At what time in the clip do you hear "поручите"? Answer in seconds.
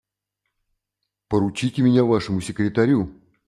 1.27-1.83